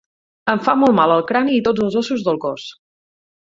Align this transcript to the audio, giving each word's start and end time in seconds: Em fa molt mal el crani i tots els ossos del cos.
Em 0.53 0.61
fa 0.67 0.75
molt 0.83 0.95
mal 1.01 1.13
el 1.17 1.21
crani 1.33 1.55
i 1.59 1.61
tots 1.69 1.87
els 1.87 2.01
ossos 2.05 2.27
del 2.31 2.43
cos. 2.51 2.69